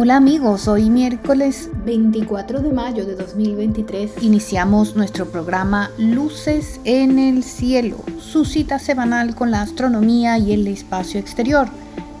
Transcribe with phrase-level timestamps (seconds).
[0.00, 7.42] Hola amigos, hoy miércoles 24 de mayo de 2023 iniciamos nuestro programa Luces en el
[7.42, 11.68] Cielo, su cita semanal con la astronomía y el espacio exterior.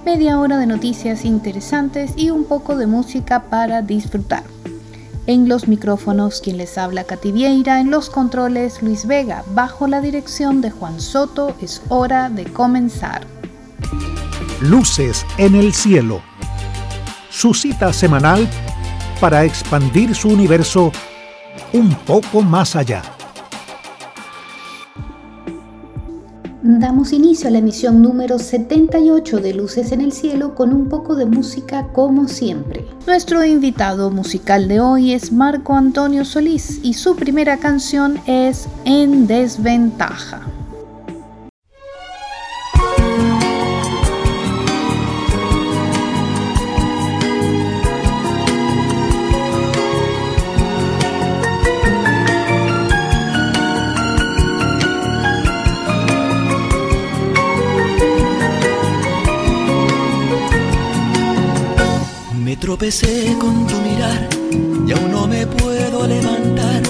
[0.04, 4.42] Media hora de noticias interesantes y un poco de música para disfrutar.
[5.28, 10.00] En los micrófonos quien les habla Katy Vieira, en los controles Luis Vega, bajo la
[10.00, 13.24] dirección de Juan Soto, es hora de comenzar.
[14.60, 16.20] Luces en el Cielo
[17.38, 18.48] su cita semanal
[19.20, 20.90] para expandir su universo
[21.72, 23.00] un poco más allá.
[26.62, 31.14] Damos inicio a la emisión número 78 de Luces en el Cielo con un poco
[31.14, 32.84] de música como siempre.
[33.06, 39.28] Nuestro invitado musical de hoy es Marco Antonio Solís y su primera canción es En
[39.28, 40.40] desventaja.
[62.78, 64.28] Tropecé con tu mirar
[64.86, 66.80] y aún no me puedo levantar.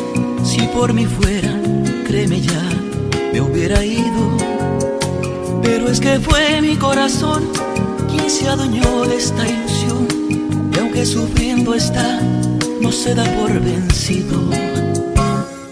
[0.44, 1.50] Si por mí fuera,
[2.06, 2.62] créeme ya,
[3.32, 4.36] me hubiera ido.
[5.62, 7.42] Pero es que fue mi corazón
[8.10, 10.06] quien se adueñó de esta ilusión.
[10.74, 12.20] Y aunque sufriendo está,
[12.82, 14.42] no se da por vencido.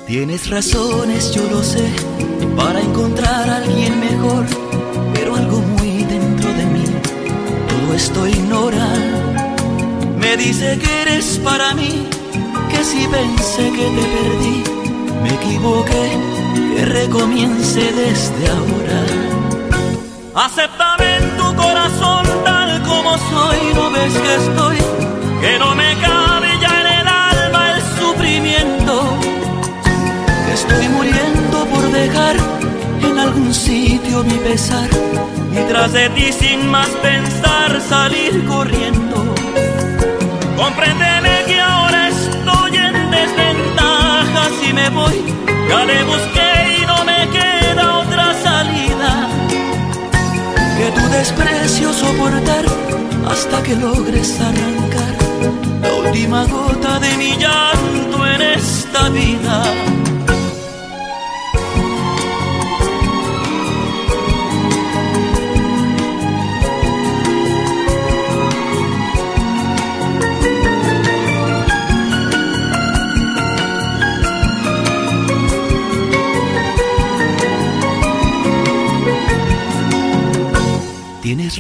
[0.07, 1.91] Tienes razones, yo lo sé,
[2.57, 4.47] para encontrar a alguien mejor.
[5.13, 6.85] Pero algo muy dentro de mí,
[7.69, 9.06] todo esto ignora
[10.37, 12.07] dice que eres para mí,
[12.71, 14.65] que si pensé que te perdí,
[15.23, 16.07] me equivoqué,
[16.75, 19.01] que recomience desde ahora.
[20.35, 24.79] Acéptame en tu corazón tal como soy, no ves que estoy,
[25.41, 28.95] que no me cabe ya en el alma el sufrimiento,
[30.47, 32.37] que estoy muriendo por dejar
[33.03, 34.89] en algún sitio mi pesar
[35.53, 39.36] y tras de ti sin más pensar salir corriendo
[40.77, 45.25] Compréndeme que ahora estoy en desventaja si me voy.
[45.71, 49.27] Ya le busqué y no me queda otra salida
[50.77, 52.67] que tu desprecio soportar
[53.27, 55.15] hasta que logres arrancar
[55.81, 59.63] la última gota de mi llanto en esta vida.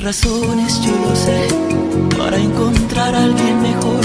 [0.06, 1.48] Razones, yo lo sé,
[2.16, 4.04] para encontrar a alguien mejor,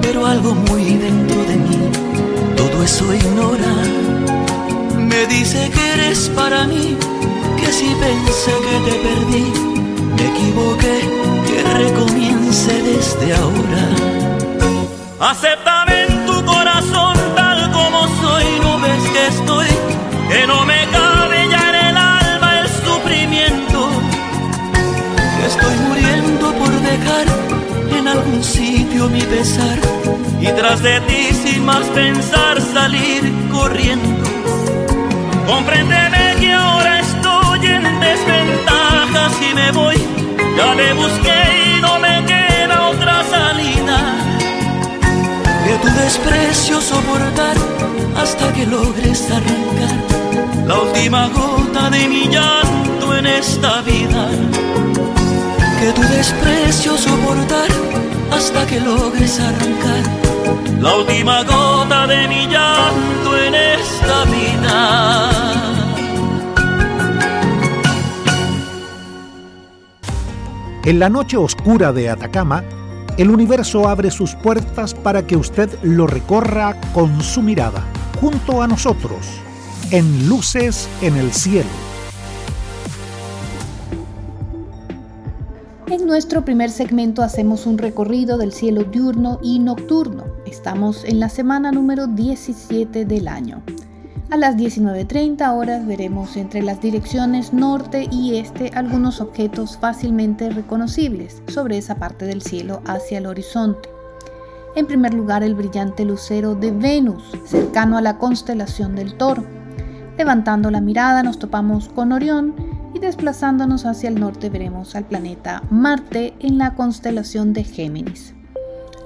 [0.00, 1.80] pero algo muy dentro de mí,
[2.56, 3.74] todo eso ignora.
[4.96, 6.96] Me dice que eres para mí,
[7.58, 9.46] que si pensé que te perdí,
[10.16, 10.96] me equivoqué,
[11.46, 13.84] que recomience desde ahora.
[15.30, 15.83] Acéptame
[28.44, 29.78] sitio mi pesar
[30.40, 34.24] y tras de ti sin más pensar salir corriendo.
[35.46, 39.96] Compréndeme que ahora estoy en desventaja si me voy.
[40.56, 43.98] Ya le busqué y no me queda otra salida
[45.64, 47.56] que tu desprecio soportar
[48.16, 49.96] hasta que logres arrancar
[50.66, 54.28] la última gota de mi llanto en esta vida
[55.80, 57.83] que tu desprecio soportar
[58.44, 60.02] hasta que logres arrancar
[60.78, 65.30] la última gota de mi llanto en esta vida.
[70.84, 72.62] En la noche oscura de Atacama,
[73.16, 77.82] el universo abre sus puertas para que usted lo recorra con su mirada,
[78.20, 79.40] junto a nosotros,
[79.90, 81.93] en Luces en el Cielo.
[86.04, 90.24] En nuestro primer segmento hacemos un recorrido del cielo diurno y nocturno.
[90.44, 93.62] Estamos en la semana número 17 del año.
[94.28, 101.42] A las 19.30 horas veremos entre las direcciones norte y este algunos objetos fácilmente reconocibles
[101.48, 103.88] sobre esa parte del cielo hacia el horizonte.
[104.76, 109.42] En primer lugar, el brillante lucero de Venus, cercano a la constelación del Toro.
[110.18, 115.62] Levantando la mirada nos topamos con Orión y desplazándonos hacia el norte veremos al planeta
[115.70, 118.34] Marte en la constelación de Géminis.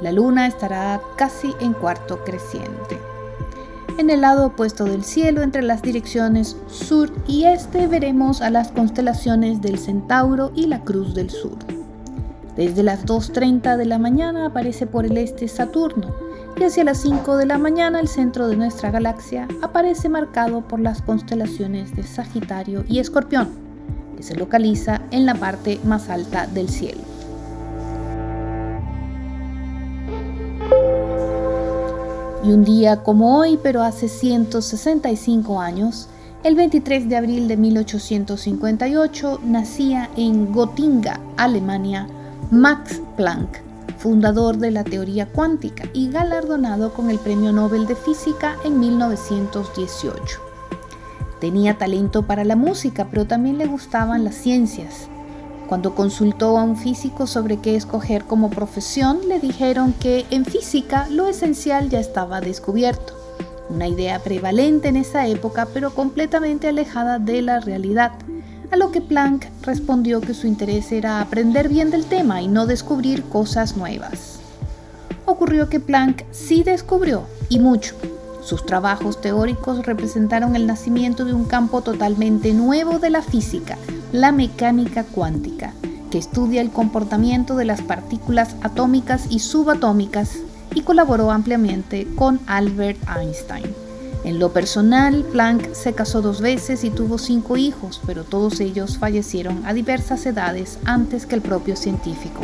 [0.01, 2.99] La luna estará casi en cuarto creciente.
[3.97, 8.71] En el lado opuesto del cielo, entre las direcciones sur y este, veremos a las
[8.71, 11.59] constelaciones del Centauro y la Cruz del Sur.
[12.55, 16.15] Desde las 2.30 de la mañana aparece por el este Saturno
[16.57, 20.79] y hacia las 5 de la mañana el centro de nuestra galaxia aparece marcado por
[20.81, 23.68] las constelaciones de Sagitario y Escorpión,
[24.19, 27.01] que se localiza en la parte más alta del cielo.
[32.43, 36.09] Y un día como hoy, pero hace 165 años,
[36.43, 42.09] el 23 de abril de 1858, nacía en Gotinga, Alemania,
[42.51, 43.61] Max Planck,
[43.99, 50.48] fundador de la teoría cuántica y galardonado con el Premio Nobel de Física en 1918.
[51.41, 55.09] Tenía talento para la música, pero también le gustaban las ciencias
[55.69, 61.07] cuando consultó a un físico sobre qué escoger como profesión, le dijeron que en física
[61.11, 63.13] lo esencial ya estaba descubierto.
[63.69, 68.13] Una idea prevalente en esa época, pero completamente alejada de la realidad.
[68.71, 72.65] A lo que Planck respondió que su interés era aprender bien del tema y no
[72.65, 74.41] descubrir cosas nuevas.
[75.27, 77.95] Ocurrió que Planck sí descubrió, y mucho.
[78.43, 83.77] Sus trabajos teóricos representaron el nacimiento de un campo totalmente nuevo de la física,
[84.13, 85.73] la mecánica cuántica,
[86.11, 90.39] que estudia el comportamiento de las partículas atómicas y subatómicas
[90.75, 93.67] y colaboró ampliamente con Albert Einstein.
[94.25, 98.99] En lo personal, Planck se casó dos veces y tuvo cinco hijos, pero todos ellos
[98.99, 102.41] fallecieron a diversas edades antes que el propio científico.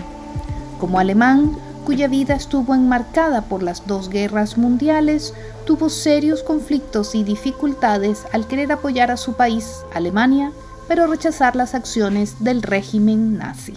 [0.79, 5.35] Como alemán, cuya vida estuvo enmarcada por las dos guerras mundiales,
[5.65, 10.53] tuvo serios conflictos y dificultades al querer apoyar a su país, Alemania,
[10.89, 13.75] pero rechazar las acciones del régimen nazi.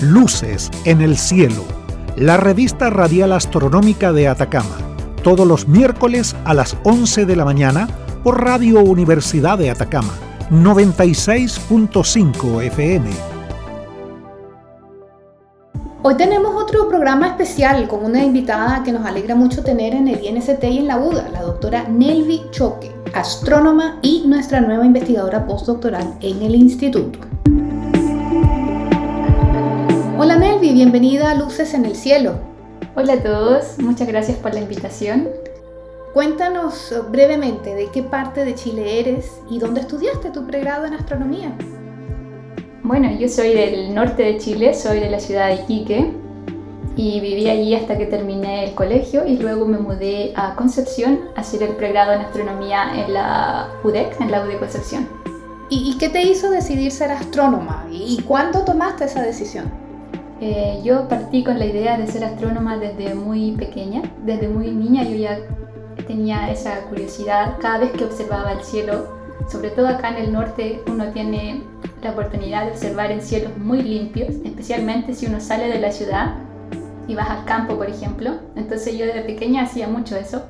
[0.00, 1.64] Luces en el cielo,
[2.16, 4.76] la revista radial astronómica de Atacama,
[5.22, 7.88] todos los miércoles a las 11 de la mañana
[8.22, 10.12] por Radio Universidad de Atacama,
[10.50, 13.33] 96.5 FM.
[16.06, 20.22] Hoy tenemos otro programa especial con una invitada que nos alegra mucho tener en el
[20.22, 26.18] INST y en la UDA, la doctora Nelvi Choque astrónoma y nuestra nueva investigadora postdoctoral
[26.20, 27.20] en el instituto.
[30.18, 32.34] Hola Nelvi, bienvenida a Luces en el Cielo.
[32.96, 35.30] Hola a todos, muchas gracias por la invitación.
[36.12, 41.56] Cuéntanos brevemente de qué parte de Chile eres y dónde estudiaste tu pregrado en astronomía.
[42.84, 46.12] Bueno, yo soy del norte de Chile, soy de la ciudad de Iquique,
[46.96, 51.40] y viví allí hasta que terminé el colegio y luego me mudé a Concepción a
[51.40, 55.08] hacer el pregrado en astronomía en la UDEC, en la UDEC Concepción.
[55.70, 57.86] ¿Y, qué te hizo decidir ser astrónoma?
[57.90, 59.64] ¿Y cuándo tomaste esa decisión?
[60.42, 65.04] Eh, yo partí con la idea de ser astrónoma desde muy pequeña, desde muy niña
[65.04, 65.38] yo ya
[66.06, 70.82] tenía esa curiosidad cada vez que observaba el cielo, sobre todo acá en el norte
[70.86, 71.62] uno tiene
[72.02, 76.34] la oportunidad de observar en cielos muy limpios, especialmente si uno sale de la ciudad
[77.06, 78.32] y vas al campo, por ejemplo.
[78.56, 80.44] Entonces yo desde pequeña hacía mucho eso.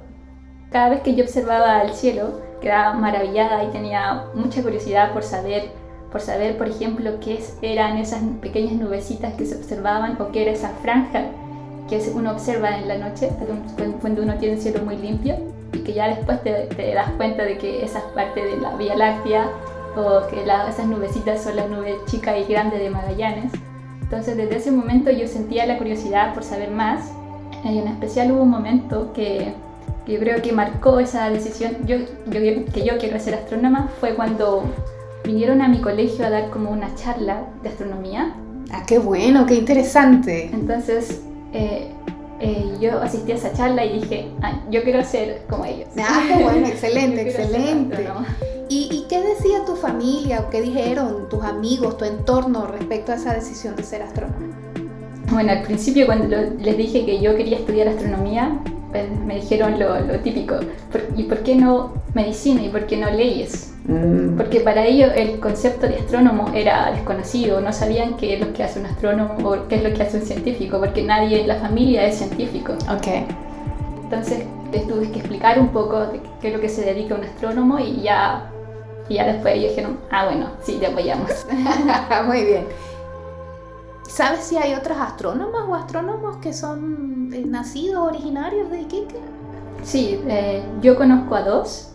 [0.71, 5.71] Cada vez que yo observaba el cielo, quedaba maravillada y tenía mucha curiosidad por saber,
[6.11, 10.53] por saber, por ejemplo, qué eran esas pequeñas nubecitas que se observaban o qué era
[10.53, 11.27] esa franja
[11.89, 13.31] que uno observa en la noche
[14.01, 17.85] cuando uno tiene un cielo muy limpio que ya después te, das cuenta de que
[17.85, 19.49] esa es parte de la Vía Láctea
[19.97, 23.53] o que esas nubecitas son las nubes chicas y grandes de Magallanes.
[24.03, 27.11] Entonces desde ese momento yo sentía la curiosidad por saber más
[27.65, 29.55] y en especial hubo un momento que,
[30.07, 31.97] yo creo que marcó esa decisión yo,
[32.31, 34.65] que yo quiero ser astrónoma fue cuando
[35.25, 38.35] vinieron a mi colegio a dar como una charla de astronomía.
[38.71, 40.51] Ah, qué bueno, qué interesante.
[40.53, 41.23] Entonces
[41.55, 41.91] eh,
[42.45, 44.29] eh, yo asistí a esa charla y dije,
[44.71, 45.89] yo quiero ser como ellos.
[45.99, 48.07] Ah, qué bueno, excelente, excelente.
[48.69, 53.33] ¿Y, qué decía tu familia o qué dijeron tus amigos, tu entorno respecto a esa
[53.33, 54.47] decisión de ser astrónoma?
[55.31, 58.61] Bueno, al principio cuando les dije que yo quería estudiar astronomía,
[59.03, 60.57] me dijeron lo, lo típico,
[61.17, 63.75] ¿y por qué no medicina y por qué no leyes?
[63.87, 64.37] Mm.
[64.37, 68.63] Porque para ellos el concepto de astrónomo era desconocido, no sabían qué es lo que
[68.63, 71.57] hace un astrónomo o qué es lo que hace un científico, porque nadie en la
[71.57, 72.75] familia es científico.
[72.99, 73.27] Okay.
[74.05, 77.25] Entonces les tuve que explicar un poco de qué es lo que se dedica un
[77.25, 78.51] astrónomo y ya,
[79.09, 81.47] y ya después ellos dijeron, ah bueno, sí, te apoyamos.
[82.27, 82.65] Muy bien.
[84.09, 89.17] ¿Sabes si hay otras astrónomas o astrónomos que son eh, nacidos, originarios de Iquique?
[89.83, 91.91] Sí, eh, yo conozco a dos.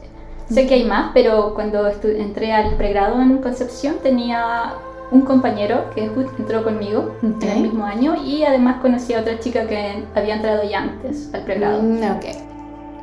[0.49, 4.73] Sé que hay más, pero cuando entré al pregrado en Concepción tenía
[5.11, 9.67] un compañero que entró conmigo en el mismo año y además conocí a otra chica
[9.67, 11.81] que había entrado ya antes al pregrado.
[11.81, 11.99] Mm,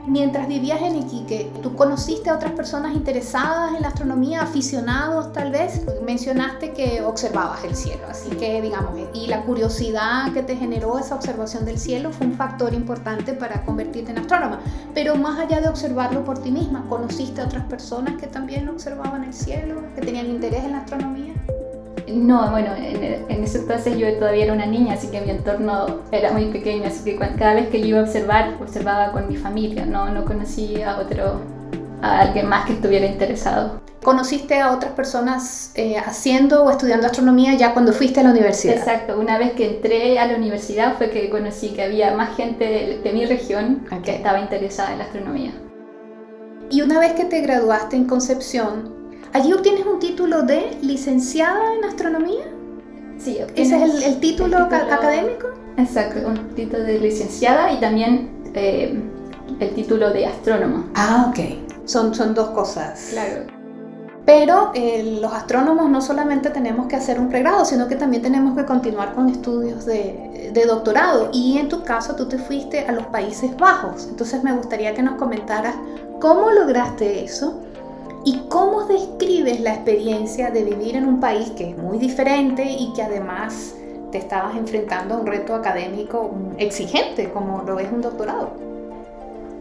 [0.07, 5.51] Mientras vivías en Iquique, ¿tú conociste a otras personas interesadas en la astronomía, aficionados tal
[5.51, 5.85] vez?
[6.05, 11.17] Mencionaste que observabas el cielo, así que digamos, y la curiosidad que te generó esa
[11.17, 14.61] observación del cielo fue un factor importante para convertirte en astrónoma.
[14.95, 19.25] Pero más allá de observarlo por ti misma, ¿conociste a otras personas que también observaban
[19.25, 21.35] el cielo, que tenían interés en la astronomía?
[22.09, 26.33] No, bueno, en, ese entonces yo todavía era una niña, así que mi entorno era
[26.33, 29.87] muy pequeño, así que cada vez que yo iba a observar, observaba con mi familia,
[29.87, 31.41] no, no conocía a otro,
[32.03, 33.81] a alguien más que estuviera interesado.
[34.07, 38.77] ¿Conociste a otras personas eh, haciendo o estudiando astronomía ya cuando fuiste a la universidad?
[38.77, 43.01] Exacto, una vez que entré a la universidad fue que conocí que había más gente
[43.03, 45.51] de, mi región que estaba interesada en la astronomía.
[46.71, 48.96] Y una vez que te graduaste en Concepción,
[49.37, 52.45] Allí obtienes un título de licenciada en astronomía.
[53.19, 55.49] Sí, ese es el, título, académico.
[55.77, 58.99] Exacto, un título de licenciada y también eh,
[59.61, 60.87] el título de astrónoma.
[60.95, 61.85] Ah, ok.
[61.85, 63.09] Son, son dos cosas.
[63.11, 63.43] Claro.
[64.25, 68.57] Pero eh, los astrónomos no solamente tenemos que hacer un pregrado, sino que también tenemos
[68.57, 71.29] que continuar con estudios de, de, doctorado.
[71.35, 74.07] Y en tu caso tú te fuiste a los Países Bajos.
[74.09, 75.75] Entonces me gustaría que nos comentaras
[76.21, 77.66] cómo lograste eso
[78.27, 82.93] ¿Y cómo describes la experiencia de vivir en un país que es muy diferente y
[82.93, 83.77] que además
[84.11, 88.51] te estabas enfrentando a un reto académico exigente, como lo es un doctorado?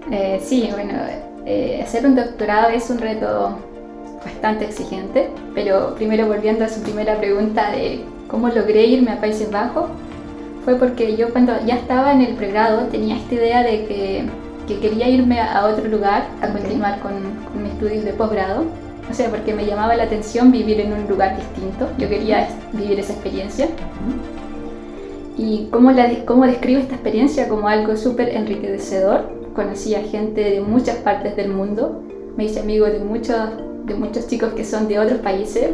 [0.10, 0.94] Eh, sí, bueno,
[1.46, 3.60] eh, hacer un doctorado es un reto
[4.26, 9.52] bastante exigente, pero primero volviendo a su primera pregunta de cómo logré irme a Países
[9.52, 9.92] Bajos,
[10.64, 14.26] fue porque yo cuando ya estaba en el pregrado tenía esta idea de que
[14.68, 17.14] que quería irme a otro lugar a continuar con,
[17.62, 18.66] mis estudios de posgrado.
[19.10, 21.88] O sea, porque me llamaba la atención vivir en un lugar distinto.
[21.98, 23.68] Yo quería vivir esa experiencia.
[25.38, 27.48] ¿Y cómo, la, cómo describo esta experiencia?
[27.48, 29.30] Como algo súper enriquecedor.
[29.54, 32.02] Conocí a gente de muchas partes del mundo.
[32.36, 33.38] Me hice amigo de muchos,
[33.86, 35.70] de muchos chicos que son de otros países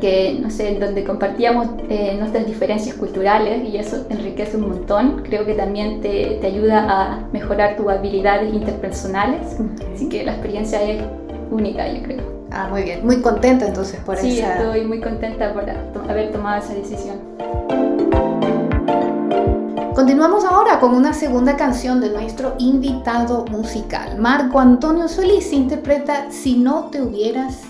[0.00, 5.22] que, no sé, donde compartíamos eh, nuestras diferencias culturales y eso enriquece un montón.
[5.22, 9.56] Creo que también te, te ayuda a mejorar tus habilidades interpersonales.
[9.94, 11.02] Así que la experiencia es
[11.50, 12.40] única, yo creo.
[12.50, 13.06] Ah, muy bien.
[13.06, 14.24] Muy contenta entonces por eso.
[14.24, 15.64] Sí, estoy muy contenta por
[16.10, 17.18] haber tomado esa decisión.
[19.94, 24.18] Continuamos ahora con una segunda canción de nuestro invitado musical.
[24.18, 27.69] Marco Antonio Solís interpreta Si no te hubieras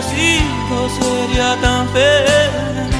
[0.00, 2.99] hubiera sido sería tan feliz.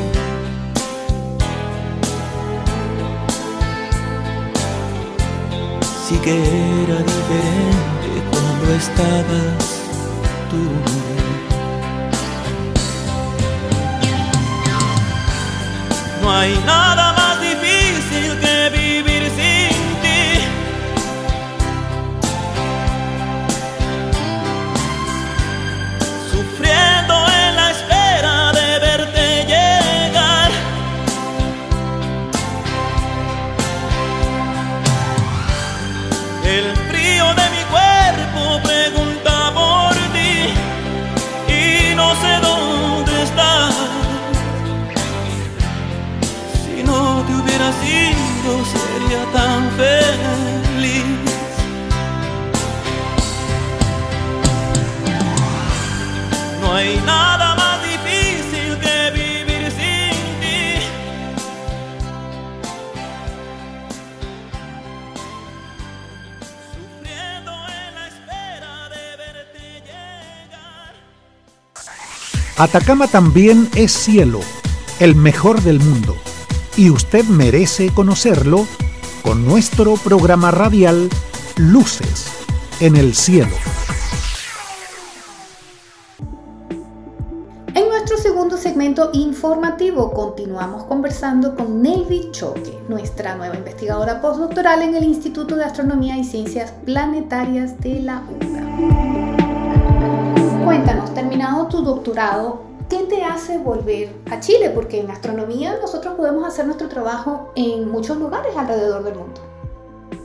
[6.11, 6.35] Sí que
[6.83, 9.63] era diferente cuando estabas
[10.49, 10.61] tú.
[16.21, 17.20] No hay nada más
[72.61, 74.39] Atacama también es cielo,
[74.99, 76.15] el mejor del mundo,
[76.77, 78.67] y usted merece conocerlo
[79.23, 81.09] con nuestro programa radial
[81.57, 82.27] Luces
[82.79, 83.49] en el cielo.
[87.73, 94.93] En nuestro segundo segmento informativo continuamos conversando con Nelvi Choque, nuestra nueva investigadora postdoctoral en
[94.93, 99.50] el Instituto de Astronomía y Ciencias Planetarias de la UCA.
[101.41, 104.69] Terminado tu doctorado, ¿qué te hace volver a Chile?
[104.69, 109.41] Porque en astronomía nosotros podemos hacer nuestro trabajo en muchos lugares alrededor del mundo.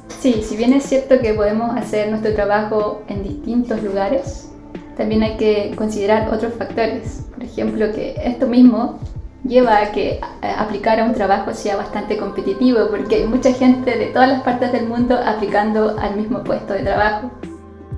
[0.08, 4.50] Sí, si bien es cierto que podemos hacer nuestro trabajo en distintos lugares,
[4.98, 7.24] también hay que considerar otros factores.
[7.32, 8.98] Por ejemplo, que esto mismo
[9.42, 10.20] lleva a que eh,
[10.58, 14.70] aplicar a un trabajo sea bastante competitivo, porque hay mucha gente de todas las partes
[14.70, 17.30] del mundo aplicando al mismo puesto de trabajo.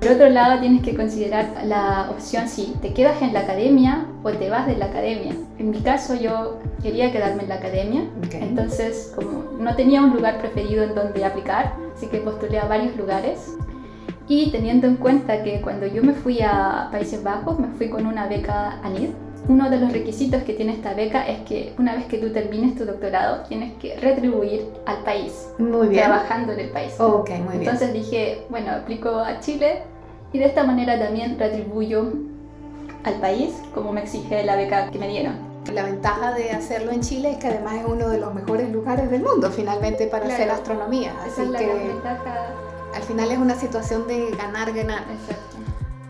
[0.09, 4.31] Por otro lado, tienes que considerar la opción si te quedas en la academia o
[4.31, 5.35] te vas de la academia.
[5.59, 8.33] En mi caso, yo quería quedarme en la academia, Ok.
[8.41, 12.97] entonces como no tenía un lugar preferido en donde aplicar, así que postulé a varios
[12.97, 13.55] lugares.
[14.29, 18.07] Y teniendo en cuenta que cuando yo me fui a Países Bajos, me fui con
[18.07, 19.11] una beca ANID.
[19.47, 22.77] Uno de los requisitos que tiene esta beca es que una vez que tú termines
[22.77, 26.05] tu doctorado, tienes que retribuir al país, Muy bien.
[26.05, 26.95] trabajando en el país.
[26.99, 27.63] Ok, muy bien.
[27.63, 29.83] Entonces dije, bueno, aplico a Chile
[30.33, 32.13] y de esta manera también retribuyo
[33.05, 35.37] al país como me exige la beca que me dieron.
[35.73, 39.11] La ventaja de hacerlo en Chile es que además es uno de los mejores lugares
[39.11, 40.35] del mundo finalmente para Claro.
[40.43, 41.13] hacer astronomía.
[41.27, 41.93] Esa Así es la que
[42.95, 45.03] al final es una situación de ganar-ganar.
[45.11, 45.57] Exacto.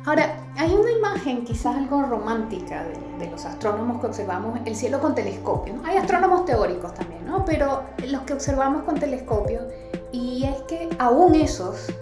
[0.06, 5.00] Ahora, hay una imagen quizás algo romántica de, de los astrónomos que observamos el cielo
[5.00, 5.74] con telescopio.
[5.74, 5.84] ¿no?
[5.84, 7.44] Hay astrónomos teóricos también, ¿no?
[7.44, 9.60] Pero los que observamos con telescopio,
[10.12, 11.92] y es que aún esos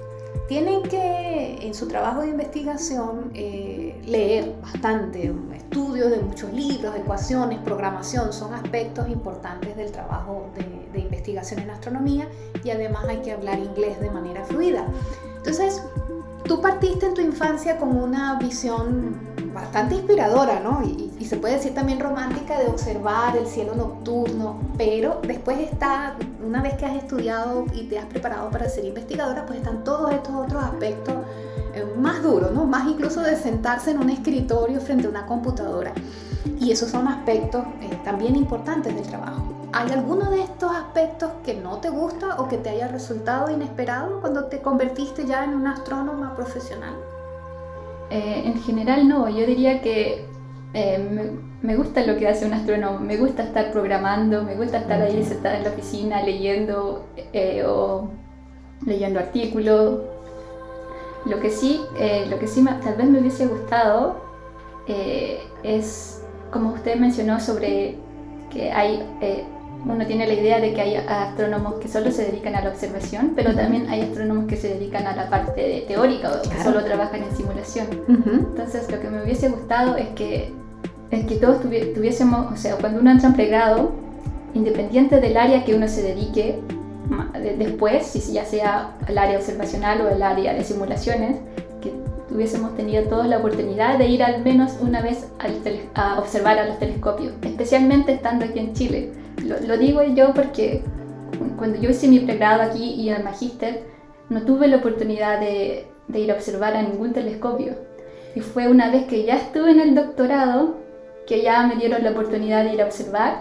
[0.49, 7.59] tienen que en su trabajo de investigación eh, leer bastante, estudios de muchos libros, ecuaciones,
[7.61, 12.29] programación, son aspectos importantes del trabajo de, de investigación en astronomía
[12.63, 14.87] y además hay que hablar inglés de manera fluida.
[15.37, 15.83] Entonces,
[16.47, 19.17] tú partiste en tu infancia con una visión
[19.53, 20.83] bastante inspiradora, ¿no?
[20.85, 26.15] Y, se puede decir también romántica de observar el cielo nocturno, pero después está,
[26.47, 30.13] una vez que has estudiado y te has preparado para ser investigadora, pues están todos
[30.13, 31.17] estos otros aspectos
[31.75, 32.65] eh, más duros, ¿no?
[32.65, 35.93] Más incluso de sentarse en un escritorio frente a una computadora.
[36.61, 39.66] Y esos son aspectos eh, también importantes del trabajo.
[39.73, 44.21] ¿Hay alguno de estos aspectos que no te gusta o que te haya resultado inesperado
[44.21, 46.95] cuando te convertiste ya en una astrónoma profesional?
[48.11, 50.25] Eh, en general no, yo diría que
[50.73, 55.03] eh, me, gusta lo que hace un astrónomo, me gusta estar programando, me gusta estar
[55.03, 58.09] ahí sentada en la oficina leyendo eh, o
[58.85, 60.01] leyendo artículos.
[61.25, 61.81] Lo que sí,
[62.31, 64.21] lo que sí tal vez me hubiese gustado
[65.65, 67.99] es, como usted mencionó, sobre
[68.49, 69.05] que hay
[69.89, 73.33] uno tiene la idea de que hay astrónomos que solo se dedican a la observación,
[73.37, 77.23] pero también hay astrónomos que se dedican a la parte teórica o que solo trabajan
[77.23, 77.87] en simulación.
[78.09, 80.53] Entonces, lo que me hubiese gustado es que,
[81.11, 83.93] es que todos tuviésemos, o sea, cuando uno entra en pregrado,
[84.55, 86.59] independiente del área que uno se dedique
[87.59, 91.37] después, si ya sea el área observacional o el área de simulaciones,
[91.81, 91.93] que
[92.29, 95.29] tuviésemos tenido todos la oportunidad de ir al menos una vez
[95.95, 99.13] a observar a los telescopios, especialmente estando aquí en Chile
[99.45, 100.83] lo, digo yo porque
[101.57, 103.85] cuando yo hice mi pregrado aquí y el magíster,
[104.29, 107.75] no tuve la oportunidad de, ir a observar a ningún telescopio.
[108.35, 110.77] Y fue una vez que ya estuve en el doctorado
[111.27, 113.41] que ya me dieron la oportunidad de ir a observar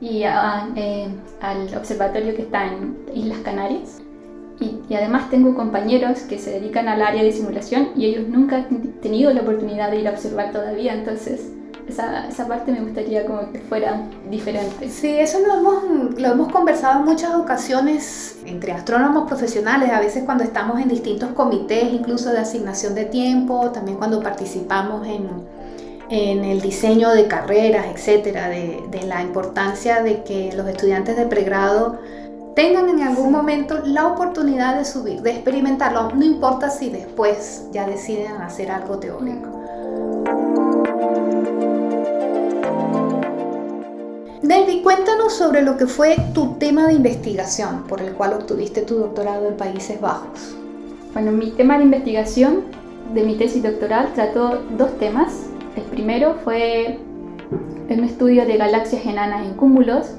[0.00, 1.08] y eh,
[1.40, 4.00] al observatorio que está en Islas Canarias.
[4.60, 8.56] Y, y, además tengo compañeros que se dedican al área de simulación y ellos nunca
[8.56, 10.94] han tenido la oportunidad de ir a observar todavía.
[10.94, 11.52] Entonces,
[11.88, 14.88] esa, esa, parte me gustaría como que fuera diferente.
[14.88, 20.24] Sí, eso lo hemos, lo hemos conversado en muchas ocasiones entre astrónomos profesionales, a veces
[20.24, 25.28] cuando estamos en distintos comités, incluso de asignación de tiempo, también cuando participamos en,
[26.08, 31.26] en el diseño de carreras, etcétera, de, de la importancia de que los estudiantes de
[31.26, 31.98] pregrado
[32.54, 37.86] tengan en algún momento la oportunidad de subir, de experimentarlo, no importa si después ya
[37.86, 39.53] deciden hacer algo teórico.
[44.46, 48.96] David, cuéntanos sobre lo que fue tu tema de investigación por el cual obtuviste tu
[48.96, 50.54] doctorado en Países Bajos.
[51.14, 52.64] Bueno, mi tema de investigación
[53.14, 55.46] de mi tesis doctoral trató dos temas.
[55.76, 56.98] El primero fue
[57.88, 60.10] un estudio de galaxias enanas en cúmulos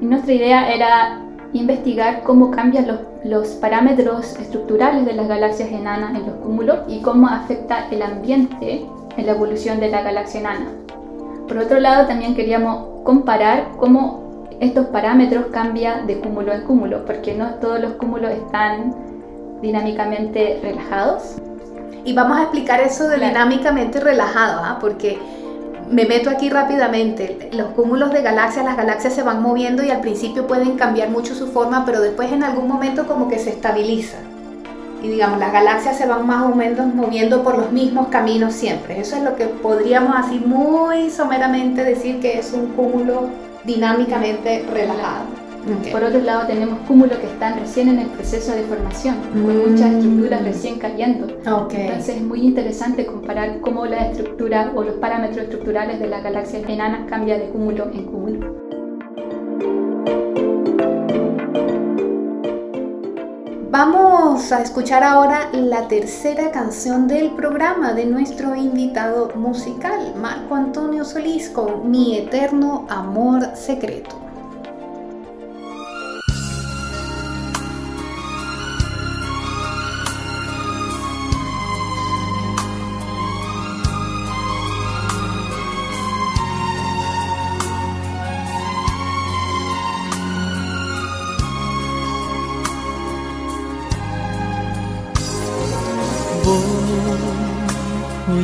[0.00, 1.20] y nuestra idea era
[1.52, 7.02] investigar cómo cambian los, los, parámetros estructurales de las galaxias enanas en los cúmulos y
[7.02, 8.86] cómo afecta el ambiente
[9.18, 10.68] en la evolución de la galaxia enana.
[11.48, 17.34] Por otro lado, también queríamos comparar cómo estos parámetros cambian de cúmulo en cúmulo, porque
[17.34, 18.94] no todos los cúmulos están
[19.62, 21.36] dinámicamente relajados.
[22.04, 24.78] Y vamos a explicar eso de dinámicamente relajado, ¿ah?
[24.78, 25.18] porque
[25.90, 27.48] me meto aquí rápidamente.
[27.52, 31.34] Los cúmulos de galaxias, las galaxias se van moviendo y al principio pueden cambiar mucho
[31.34, 34.18] su forma, pero después en algún momento como que se estabiliza
[35.02, 39.00] y digamos las galaxias se van más o menos moviendo por los mismos caminos siempre.
[39.00, 43.28] Eso es lo que podríamos así muy someramente decir que es un cúmulo
[43.64, 45.38] dinámicamente relajado.
[45.92, 49.90] Por otro lado tenemos cúmulos que están recién en el proceso de formación, con muchas
[49.90, 49.96] mm.
[49.96, 51.26] estructuras recién cayendo.
[51.28, 56.62] Entonces es muy interesante comparar cómo la estructura o los parámetros estructurales de las galaxias
[56.68, 58.68] enanas cambian de cúmulo en cúmulo.
[63.70, 71.04] Vamos a escuchar ahora la tercera canción del programa de nuestro invitado musical, Marco Antonio
[71.04, 74.27] Solís, con Mi Eterno Amor Secreto.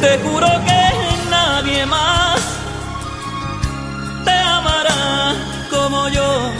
[0.00, 2.40] Te juro que nadie más
[4.24, 5.34] te amará
[5.70, 6.50] como yo.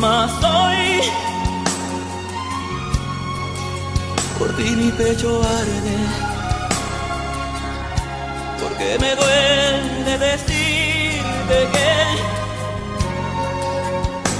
[0.00, 1.00] Mas hoy
[4.38, 5.98] por ti mi pecho arde,
[8.62, 11.90] porque me duele decirte que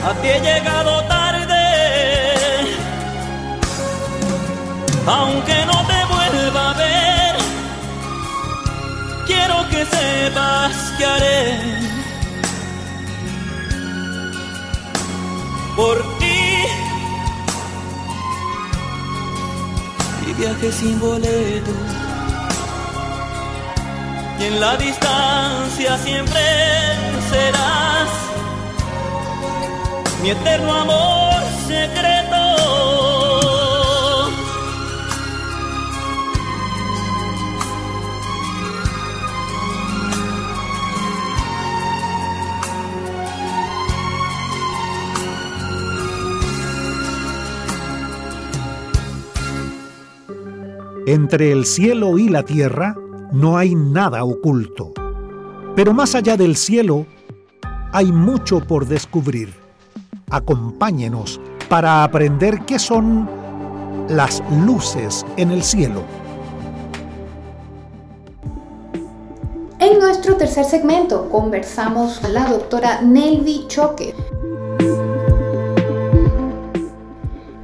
[0.09, 1.28] a ti he llegado tarde.
[5.09, 7.35] Aunque no te vuelva a ver,
[9.27, 11.79] quiero que sepas que haré
[15.75, 16.65] por ti.
[20.29, 21.73] Y viaje sin boleto.
[24.41, 26.43] Y en la distancia siempre
[27.31, 28.11] serás
[30.23, 32.48] mi eterno amor secreto.
[51.09, 52.95] Entre el cielo y la tierra
[53.33, 54.93] no hay nada oculto.
[55.75, 57.07] Pero más allá del cielo
[57.93, 59.55] hay mucho por descubrir.
[60.29, 61.41] Acompáñenos
[61.71, 63.27] para aprender qué son
[64.11, 66.03] las luces en el cielo.
[69.79, 74.15] En nuestro tercer segmento conversamos con la doctora Nelvi Choque.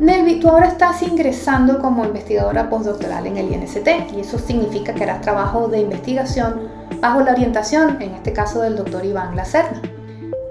[0.04, 5.02] Nelvi, tú ahora estás ingresando como investigadora postdoctoral en el INST y eso significa que
[5.02, 6.68] harás trabajo de investigación
[7.00, 9.80] bajo la orientación, en este caso del doctor Iván Lacerna.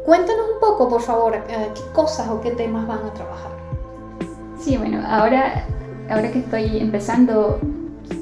[0.07, 3.51] Cuéntanos un poco, por favor, eh, qué cosas o qué temas van a trabajar.
[4.59, 5.67] Sí, bueno, ahora,
[6.09, 7.59] ahora que estoy empezando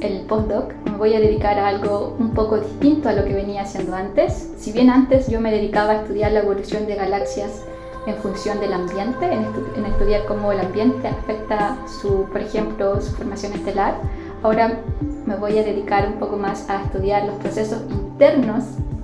[0.01, 3.61] el postdoc, me voy a dedicar a algo un poco distinto a lo que venía
[3.61, 4.51] haciendo antes.
[4.57, 7.63] Si bien antes yo me dedicaba a estudiar la evolución de galaxias
[8.05, 12.99] en función del ambiente, en, estu en, estudiar cómo el ambiente afecta, su, por ejemplo,
[13.01, 13.95] su formación estelar.
[14.43, 14.79] Ahora
[15.25, 18.63] me voy a dedicar un poco más a estudiar los procesos internos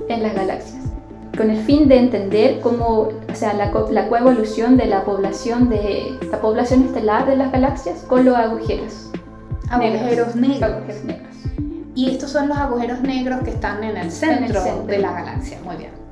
[0.09, 0.83] en las galaxias,
[1.37, 5.69] con el fin de entender cómo, o sea, la, co la coevolución de la población
[5.69, 9.11] de la población estelar de las galaxias con los agujeros.
[9.69, 10.35] Agujeros negros.
[10.35, 10.63] negros.
[10.63, 11.27] Agujeros negros.
[11.93, 14.85] Y estos son los agujeros negros que están en el centro, En el centro.
[14.85, 15.59] de la galaxia.
[15.63, 16.06] Muy bien.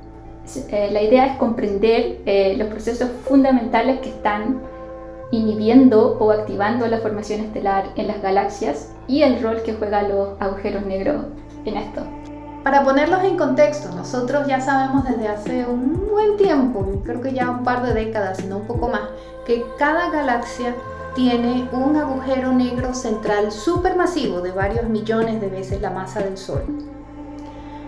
[0.69, 4.61] Eh, la idea es comprender eh, los procesos fundamentales que están
[5.31, 10.39] inhibiendo o activando la formación estelar en las galaxias y el rol que juegan los
[10.39, 11.25] agujeros negros
[11.65, 12.01] en esto.
[12.63, 17.49] Para ponerlos en contexto, nosotros ya sabemos desde hace un buen tiempo, creo que ya
[17.49, 19.01] un par de décadas, sino un poco más,
[19.45, 20.73] que cada galaxia
[21.15, 26.94] tiene un agujero negro central supermasivo de varios millones de veces la masa del Sol.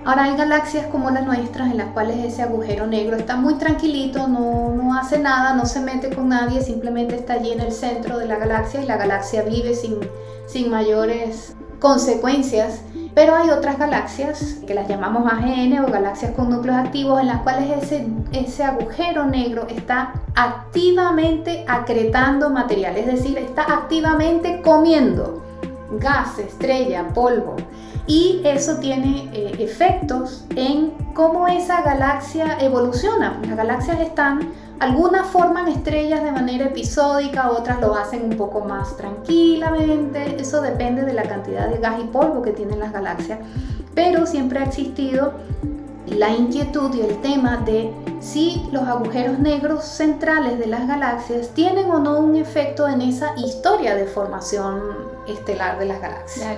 [0.07, 4.29] Ahora hay galaxias como las nuestras en las cuales ese agujero negro está muy tranquilito,
[4.29, 8.17] no, no, hace nada, no se mete con nadie, simplemente está allí en el centro
[8.17, 9.97] de la galaxia y la galaxia vive sin,
[10.45, 12.83] sin mayores consecuencias.
[13.15, 17.41] Pero hay otras galaxias que las llamamos AGN o galaxias con núcleos activos en las
[17.41, 25.43] cuales ese, ese agujero negro está activamente acretando material, es decir, está activamente comiendo
[25.99, 27.57] gas, estrella, polvo.
[28.07, 33.37] Y eso tiene eh, efectos en cómo esa galaxia evoluciona.
[33.45, 38.95] Las galaxias están, algunas forman estrellas de manera episódica, otras lo hacen un poco más
[38.95, 40.41] tranquilamente.
[40.41, 43.39] Eso depende de la cantidad de gas y polvo que tienen las galaxias.
[43.93, 45.33] Pero siempre ha existido
[46.05, 47.91] la inquietud y el tema de
[48.21, 53.33] si los agujeros negros centrales de las galaxias tienen o no un efecto en esa
[53.35, 54.81] historia de formación
[55.27, 56.57] estelar de las galaxias.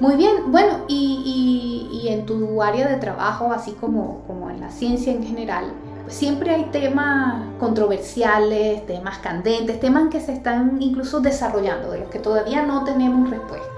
[0.00, 5.12] Muy bien, bueno, y, en tu área de trabajo, así como, como en la ciencia
[5.12, 11.92] en general, pues siempre hay temas controversiales, temas candentes, temas que se están incluso desarrollando,
[11.92, 13.68] de los que todavía no tenemos respuesta.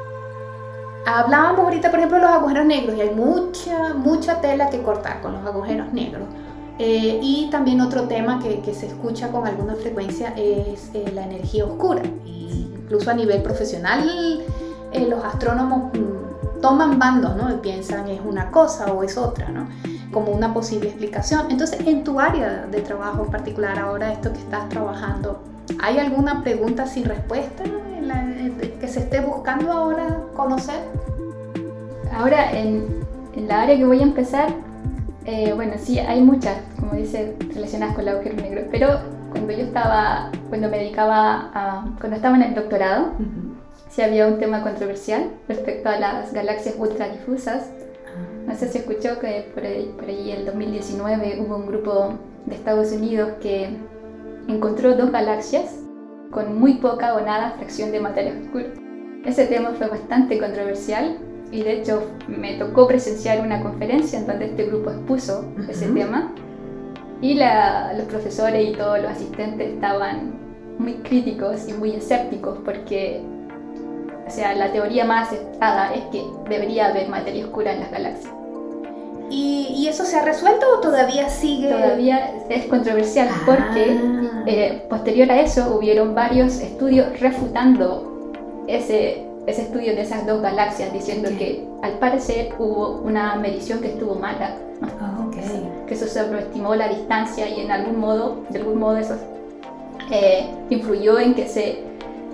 [1.05, 5.21] Hablábamos ahorita, por ejemplo, de los agujeros negros, y hay mucha, mucha tela que cortar
[5.21, 6.29] con los agujeros negros.
[6.79, 11.65] Eh, y también otro tema que, se escucha con alguna frecuencia es eh, la energía
[11.65, 12.03] oscura.
[12.25, 14.09] incluso a nivel profesional,
[14.93, 15.91] eh, los astrónomos
[16.63, 17.53] toman bandos, ¿no?
[17.53, 19.69] Y piensan es una cosa o es otra, ¿no?
[20.11, 21.51] Como una posible explicación.
[21.51, 25.43] Entonces, en tu área de trabajo en particular, ahora esto que estás trabajando,
[25.83, 27.65] ¿hay alguna pregunta sin respuesta
[28.81, 30.81] que se esté buscando ahora conocer?
[32.17, 32.87] Ahora, en,
[33.37, 34.49] en la área que voy a empezar,
[35.25, 39.65] eh, bueno, sí, hay muchas, como dice, relacionadas con el agujero negro, pero cuando yo
[39.65, 43.13] estaba, cuando me dedicaba a, cuando estaba en el doctorado,
[43.93, 47.69] sí había un tema controversial respecto a las galaxias ultradifusas.
[48.07, 48.49] Ah.
[48.49, 52.15] No sé si escuchó que por ahí, por ahí en 2019 hubo un grupo
[52.47, 53.69] de Estados Unidos que
[54.49, 55.77] encontró dos galaxias
[56.31, 58.73] con muy poca o nada fracción de materia oscura.
[59.25, 61.19] Ese tema fue bastante controversial
[61.53, 66.33] y de hecho me tocó presenciar una conferencia en donde este grupo expuso ese tema
[67.21, 70.33] y los profesores y todos los asistentes estaban
[70.79, 73.23] muy críticos y muy escépticos porque
[74.33, 78.33] o sea, la teoría más aceptada es que debería haber materia oscura en las galaxias.
[79.29, 81.69] ¿Y, eso se ha resuelto o todavía sigue?
[81.69, 84.45] Todavía es controversial porque ah.
[84.47, 88.33] eh, posterior a eso hubieron varios estudios refutando
[88.69, 93.89] ese, ese estudio de esas dos galaxias diciendo que al parecer hubo una medición que
[93.89, 95.27] estuvo mala, ah,
[95.87, 99.17] que eso sobreestimó la distancia y en algún modo, de algún modo eso
[100.11, 101.85] eh, influyó en que, se,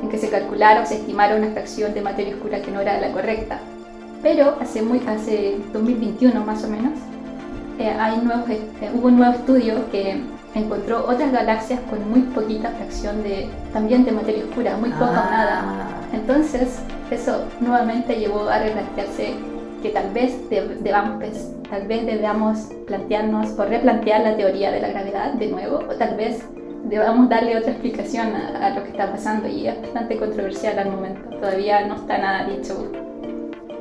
[0.02, 3.00] en que se calculara o se estimara una fracción de materia oscura que no era
[3.00, 3.60] la correcta.
[4.22, 6.92] Pero hace, muy, hace 2021 más o menos,
[7.78, 10.20] eh, hay nuevos, eh, hubo un nuevo estudio que
[10.54, 15.30] encontró otras galaxias con muy poquita fracción de, también de materia oscura, muy poca o
[15.30, 15.62] nada.
[15.64, 15.88] Ah.
[16.12, 16.80] Entonces,
[17.10, 19.34] eso nuevamente llevó a replantearse
[19.82, 21.22] que tal vez debamos,
[21.70, 26.16] tal vez debamos plantearnos o replantear la teoría de la gravedad de nuevo, o tal
[26.16, 26.42] vez
[26.84, 30.90] debamos darle otra explicación a, a lo que está pasando y es bastante controversial al
[30.90, 31.28] momento.
[31.38, 32.90] Todavía no está nada dicho.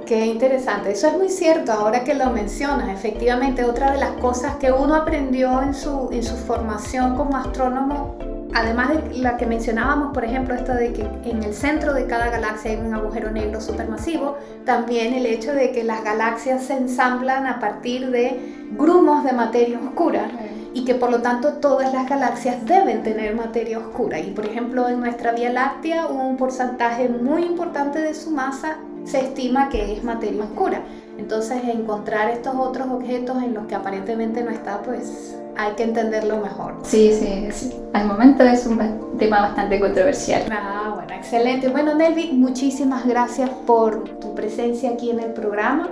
[0.05, 2.89] Qué interesante, eso es muy cierto ahora que lo mencionas.
[2.89, 8.17] Efectivamente, otra de las cosas que uno aprendió en su, en su formación como astrónomo
[8.57, 12.29] además de la que mencionábamos, por ejemplo, esto de que en el centro de cada
[12.29, 17.45] galaxia hay un agujero negro supermasivo, también el hecho de que las galaxias se ensamblan
[17.45, 18.39] a partir de
[18.71, 20.29] grumos de materia oscura
[20.73, 24.19] y que por lo tanto todas las galaxias deben tener materia oscura.
[24.19, 29.21] Y por ejemplo, en nuestra Vía Láctea un porcentaje muy importante de su masa se
[29.21, 30.81] estima que es materia oscura.
[31.17, 36.37] Entonces, encontrar estos otros objetos en los que aparentemente no está, pues hay que entenderlo
[36.37, 36.75] mejor.
[36.83, 37.75] Sí, sí, sí.
[37.93, 40.43] Al momento es un tema bastante controversial.
[40.51, 41.69] Ah, bueno, excelente.
[41.69, 45.89] Bueno, Nelvi, muchísimas gracias por tu presencia aquí en el programa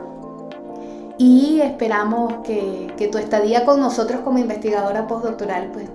[1.17, 5.85] y esperamos que, que tu estadía con nosotros como investigadora postdoctoral pues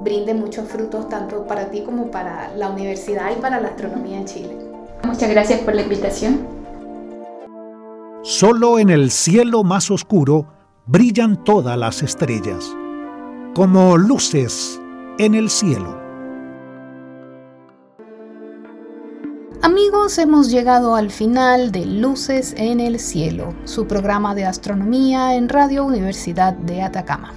[0.00, 4.24] brinde muchos frutos tanto para ti como para la universidad y para la astronomía en
[4.24, 4.56] Chile.
[5.04, 6.46] Muchas gracias por la invitación.
[8.22, 10.46] Solo en el cielo más oscuro
[10.86, 12.64] brillan todas las estrellas
[13.54, 14.80] como luces
[15.18, 15.99] en el cielo.
[19.62, 25.50] Amigos, hemos llegado al final de Luces en el Cielo, su programa de astronomía en
[25.50, 27.34] Radio Universidad de Atacama.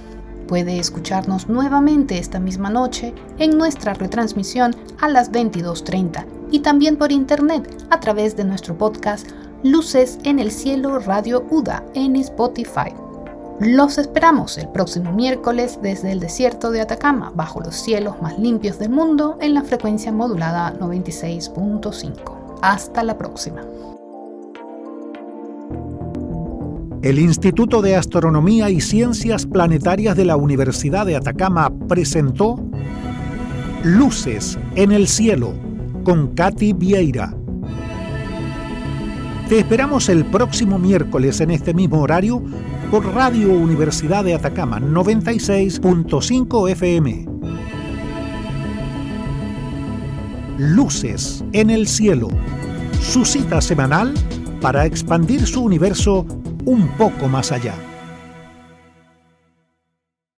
[0.48, 7.12] Puede escucharnos nuevamente esta misma noche en nuestra retransmisión a las 22.30 y también por
[7.12, 9.28] internet a través de nuestro podcast
[9.62, 13.03] Luces en el Cielo Radio UDA en Spotify.
[13.60, 18.78] Los esperamos el próximo miércoles desde el desierto de Atacama, bajo los cielos más limpios
[18.78, 22.58] del mundo, en la frecuencia modulada 96.5.
[22.62, 23.62] Hasta la próxima.
[27.04, 32.58] el Instituto de Astronomía y Ciencias Planetarias de la Universidad de Atacama presentó
[33.82, 35.52] Luces en el Cielo
[36.02, 37.36] con Katy Vieira.
[39.50, 42.42] Te esperamos el próximo miércoles en este mismo horario
[42.94, 47.26] por Radio Universidad de Atacama 96.5 FM.
[50.58, 52.28] Luces en el Cielo,
[53.00, 54.14] su cita semanal
[54.60, 56.24] para expandir su universo
[56.66, 57.74] un poco más allá.